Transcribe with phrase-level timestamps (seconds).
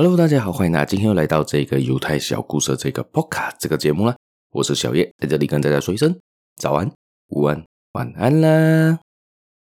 [0.00, 4.14] Hello，大家好，欢迎大家今天又来到这个犹太小故事这个 Podcast 这个节目啦。
[4.52, 6.16] 我是小叶，在这里跟大家说一声
[6.54, 6.88] 早安、
[7.30, 9.00] 午安、晚安啦。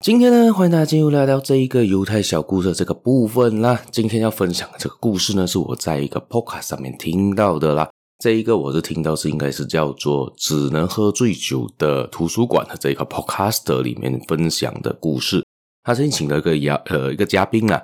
[0.01, 3.81] 今天呢，欢迎大家进入来到这一个犹太小故事这个部分啦。
[3.91, 7.89] 今天要分享的这个故事呢，是我在一个 Podcast 上面听到的啦。
[8.19, 15.43] 这一个我是听到是应该是叫做“只能喝醉酒的图书馆”的这个 Podcast 里面分享的故事。
[15.83, 17.83] 他曾经请了一个嘉呃一个嘉宾啊。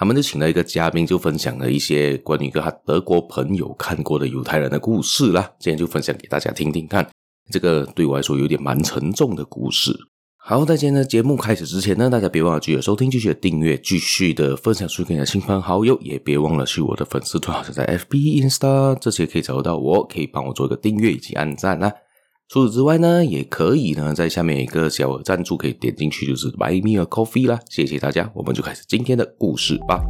[0.00, 5.42] 他们就请了一个嘉宾，就分享了一些关于一个他德国朋友看过的犹太人的故事啦。
[5.58, 7.06] 今天就分享给大家听听看，
[7.52, 9.94] 这个对我来说有点蛮沉重的故事。
[10.38, 21.92] 好，在今天的节目开始之前呢，大家别忘了继续收听、继续订阅、继续的分享出去给你的亲朋好友，也别忘了去我的粉丝团，好像在 FB、Insta 这些可以找得到我，可以帮我做一个订阅以及按赞啦。
[22.52, 27.60] 除此之外呢，也可以呢，在下面有一个小额赞助，可以点进去，就是 Buy Me a Coffee 啦。
[27.68, 30.02] 谢谢大家，我们就开始今天的故事吧。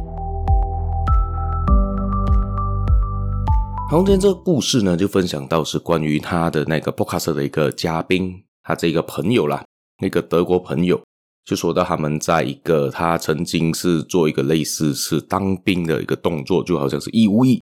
[3.91, 9.63] 好，今天这个故事呢，就分享到是关于他的那个 Podcast 的一个嘉宾，他这个朋友啦，
[10.01, 10.99] 那个德国朋友，
[11.45, 17.61] 就说到他们在一个他曾经是做一个类似是当兵的一个动作，就好像是义务役，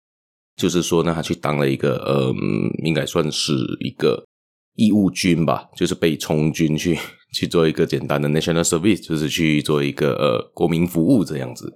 [0.56, 4.24] 就是说呢，他去当了一个，嗯，应该算是一个。
[4.80, 6.98] 义务军吧，就是被充军去
[7.36, 11.76] 去做一个简单的 national service，就是去做一个呃国民服务这样子。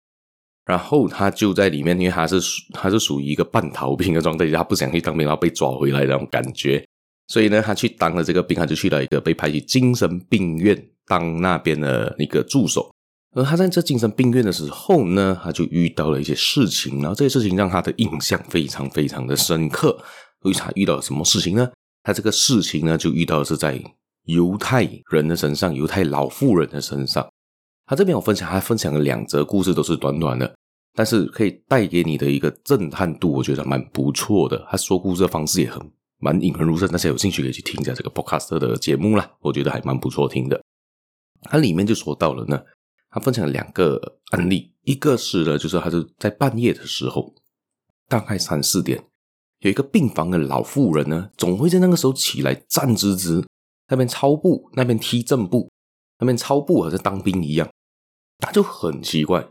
[0.65, 2.39] 然后他就在里面，因为他是
[2.71, 6.81] 他是属于一个半逃兵的状态，他不想去当兵，然后被抓回来那种感觉。
[7.27, 12.89] 所以呢，他去当了这个兵，他就去了一个被派去精神病院当那边的一个助手。
[13.35, 20.01] 而他在这精神病院的时候呢，他就遇到了一些事情，然后这些事情让他的印象非常非常的深刻。
[20.43, 21.69] 为啥遇到什么事情呢？
[22.03, 23.81] 他这个事情呢，就遇到的是在
[24.25, 27.27] 犹太人的身上，犹太老妇人的身上。
[27.85, 30.55] 他这边我分享，他分享了两则故事，都是短短的，
[30.93, 34.65] 但是可以带给你的一个震撼度，我觉得蛮不错的。
[34.69, 35.81] 他说故事的方式也很
[36.19, 40.61] 蛮引人入胜，大家有兴趣可以去听一下这个 Podcast 的节目啦，我觉得还蛮不错听的。
[41.43, 42.61] 他里面就说到了呢，
[43.09, 47.33] 他分享了两个案例，一个是呢，就是他是在半夜的时候，
[48.07, 49.03] 大概三四点。
[49.63, 53.45] 有一个病房的老妇人呢，总会在那个时候起来站直直，
[53.87, 55.71] 那边操步，那边踢正步，
[56.19, 57.69] 那边操步好像当兵一样。
[58.39, 59.47] 他就很奇怪，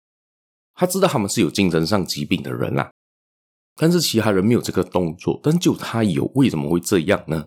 [0.74, 2.90] 他知道他们是有精神上疾病的人啦，
[3.76, 7.46] 但是其他人没有这个动作，但就他有，为什么会这样呢？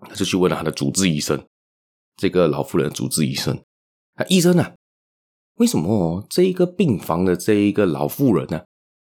[0.00, 1.44] 他就去问了他的主治医生，
[2.16, 3.62] 这个老妇人主治医生，
[4.14, 4.72] 啊，医生啊，
[5.56, 8.62] 为什么这一个病房的这一个老妇人呢？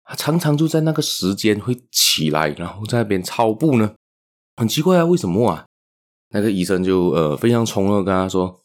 [0.10, 3.94] 他常常就在那个时间会起来，然后在那边操步呢，
[4.58, 5.68] 很奇怪啊，为什么啊？
[6.32, 8.62] 那个医生就呃非常宠的跟他说：“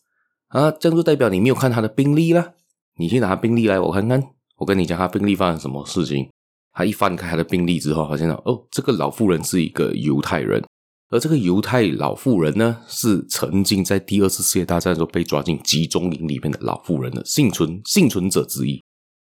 [0.48, 2.54] 啊，这样就代表你没有看他的病历啦，
[2.96, 4.30] 你去拿病历来我看看。
[4.56, 6.30] 我跟你讲，他病历发生什么事情。”
[6.72, 10.64] 他一翻开他的病历之后，发现哦，这个老妇人是一个犹太人，
[11.10, 18.82] 而这个犹太老妇人呢，是曾经在第二次世界大战时候被抓进集中营里面的老妇人的幸存幸存者之一。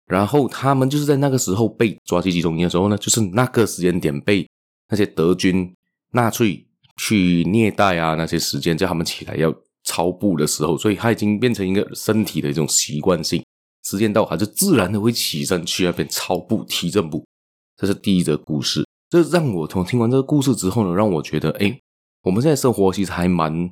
[0.05, 4.47] 然后他们就是在那个时候被抓去集中营的时候呢，就是那个时间点被
[4.89, 5.73] 那些德军
[6.11, 6.65] 纳粹
[6.97, 9.53] 去虐待啊，那些时间叫他们起来要
[9.83, 13.43] 操步的时候，所以他已经变成一个身体的一种习惯性，
[13.83, 17.25] 时间到他就自然的会起身去那边操步踢正步。
[17.75, 21.79] 这是第一则故事，这让我从听完这个故事之后呢，让我觉得，哎，
[22.23, 23.69] 我们现在生活其实还蛮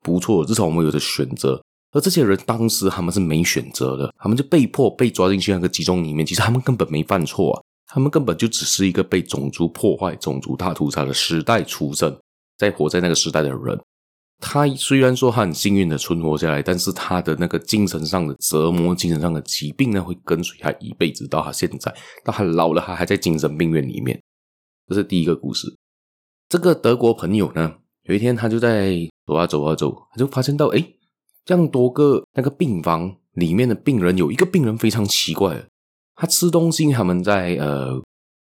[0.00, 1.62] 不错，至少我们有着选择。
[1.92, 6.24] 而这些人当时他们是没选择的，他们就被迫被抓进去那个集中营里面。
[6.24, 12.16] 其实他们根本没犯错啊，他们根本就只是一个被种族破坏、种族大屠杀的时代出生，
[12.56, 13.80] 在活在那个时代的人。
[14.42, 24.18] 他虽然说他很幸运的存活下来，但是他的那个精神上的折磨、精神上的疾病呢，会跟随他一辈子，到他现在，到他老了，他还在精神病院里面。
[24.86, 25.76] 这是第一个故事。
[26.48, 27.74] 这个德国朋友呢，
[28.04, 28.96] 有一天他就在
[29.26, 30.96] 走啊走啊走，他就发现到，诶
[31.44, 35.64] 这样多个那个病房里面的病人，有一个病人非常奇怪，
[36.14, 38.00] 他吃东西，他们在呃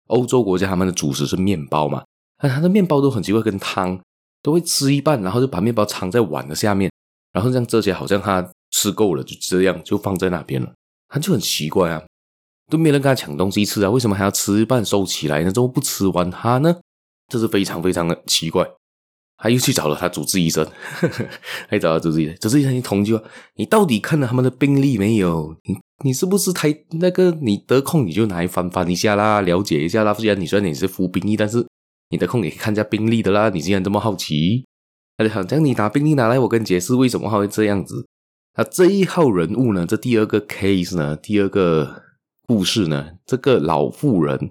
[0.09, 2.05] 欧洲国家，他们的主食是面包嘛，
[2.39, 4.01] 但他的面包都很奇怪，跟汤
[4.43, 6.91] 都会吃一半，然后就把面包藏在碗的下面，
[7.33, 10.73] 然后这样遮起来，好像他吃够了，就这样就放在那边了，
[11.09, 12.03] 他就很奇怪啊，
[12.69, 15.53] 都没人跟他抢东西吃啊，为什么还要吃一半收起来呢？
[15.53, 16.77] 怎么不吃完它呢？
[17.29, 18.69] 这是非常非常的奇怪。
[19.43, 21.25] 他又去找了他主治医生，呵呵，
[21.69, 22.37] 还找了主治医生。
[22.37, 23.25] 主治医生一通就说
[23.57, 25.57] ：“你到底看了他们的病历没有？
[25.65, 27.31] 你你是不是太那个？
[27.41, 30.13] 你得空你就拿来翻翻一下啦，了解一下啦。
[30.13, 31.67] 虽然你虽然你是服兵役，但是
[32.11, 33.49] 你得空也可以看一下病历的啦。
[33.49, 34.65] 你既然这么好奇，
[35.17, 38.07] 那就好，这样你拿病历拿来，我跟你解释为什么会这样子。
[38.57, 39.87] 那这一号人物呢？
[39.87, 41.17] 这第二个 case 呢？
[41.17, 42.03] 第二个
[42.47, 43.13] 故事呢？
[43.25, 44.51] 这个老妇人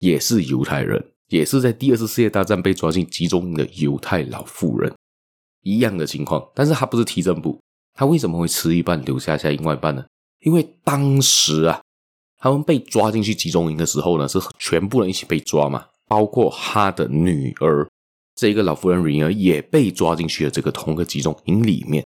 [0.00, 4.92] 也是犹太人，也是在第二次世界大战被抓进集中营的犹太老妇人，
[5.62, 6.46] 一样的情况。
[6.54, 7.60] 但是他不是提证部，
[7.94, 10.04] 他为什么会吃一半留下下另外一半呢？
[10.40, 11.80] 因为当时啊，
[12.38, 17.86] 他们被抓进去集中营的时候呢，是全部人一起被抓嘛，包括他的女儿，
[18.36, 22.04] 这个老妇人女儿也被抓进去了这个同个集中营里面。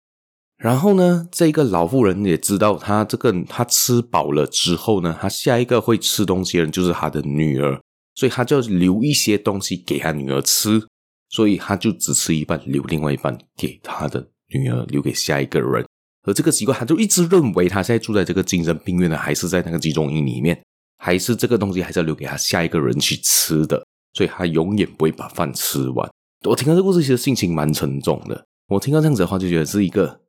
[0.57, 7.81] 然后呢，这个老妇人也知道，她这个她吃饱了之后呢，她下一个会吃东西的人就是她的女儿，
[8.19, 10.86] 所以他就留一些东西给他女儿吃，
[11.30, 15.86] 所以他就只吃一半，留另外一半给他的女儿，留给下一个人。
[16.24, 20.62] 而这个习惯，他就一直认为，他现在住在这个精神病院呢，还是在那个集中营里面，
[20.98, 23.81] 还是这个东西还是要留给他下一个人去吃的，
[24.12, 26.12] 所以他永远不会把饭吃完。
[26.45, 28.45] 我听到这故事，其实心情蛮沉重的。
[28.68, 30.19] 我听到这样子的话，就觉得是一个。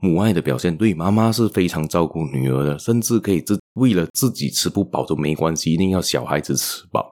[0.00, 7.10] 母爱的表现，对妈妈是非常照顾女儿的，甚至可以自为了自己吃不饱都没关系，一定要小孩子吃饱。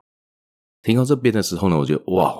[0.86, 2.32] 听到这边的时候呢，我觉得哇，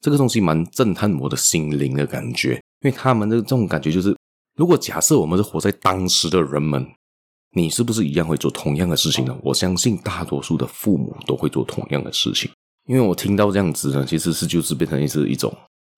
[0.00, 2.52] 这个东西蛮震撼我的心灵的感觉，
[2.82, 4.16] 因为他们的这种感觉就是，
[4.54, 6.86] 如果假设我们是活在当时的人们，
[7.56, 9.36] 你是不是一样会做同样的事情呢？
[9.42, 12.48] 我相信大多数的父母都会做同样的事情，
[12.86, 15.52] 因为我听到这样子呢，其实是就是变成是一种。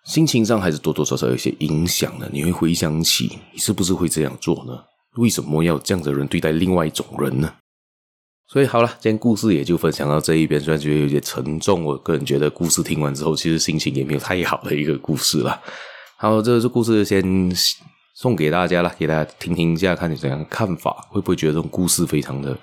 [0.06, 2.26] 心情上还是多多少少有一些影响的。
[2.32, 4.82] 你会回想起，你是不是会这样做呢？
[5.18, 7.52] 为什么要这样的人对待另外一种人呢？
[8.52, 10.60] 所以好了，今天故事也就分享到这一边。
[10.60, 15.60] 虽然觉得有点沉重，我个人觉得故事听完之后，其实心情也没有太好的一个故事了。
[16.18, 17.22] 好，这个故事先
[18.12, 22.58] 送给大家了，给大家听听一下，看你怎样看法，会不会觉得这种故事非常的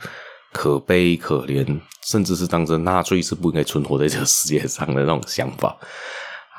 [0.51, 5.77] 可悲可怜，甚至是当着纳粹是不应该存活在这个世界上的那种想法。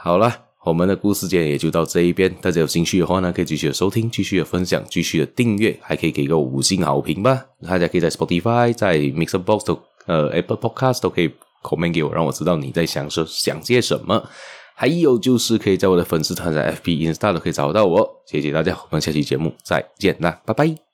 [0.03, 0.48] 好了。
[0.69, 7.43] 我们的故事间也就到这一边，大家有兴趣的话呢，可以继续的收听，继续的分享，继续的订阅，还可以给个五星好评吧。
[7.67, 11.31] 大家可以在 Spotify、在 Mixer Box 都呃 Apple Podcast 都可以
[11.63, 14.29] comment 给我，让我知道你在想说想些什么。
[14.75, 18.09] 还有就是可以在我的粉丝团在 FB、Insta 都可以找到我。
[18.27, 20.88] 谢谢大家，我们下期节目再见啦，拜拜。